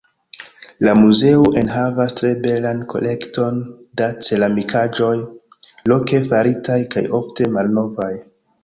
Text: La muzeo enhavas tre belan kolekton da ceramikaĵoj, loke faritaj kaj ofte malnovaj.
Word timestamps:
La 0.85 0.93
muzeo 1.01 1.43
enhavas 1.61 2.15
tre 2.21 2.31
belan 2.47 2.81
kolekton 2.95 3.61
da 4.03 4.09
ceramikaĵoj, 4.29 5.15
loke 5.95 6.27
faritaj 6.33 6.81
kaj 6.97 7.09
ofte 7.23 7.55
malnovaj. 7.59 8.13